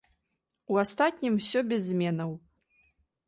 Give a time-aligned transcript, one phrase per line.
[0.75, 2.31] У астатнім усё без зменаў.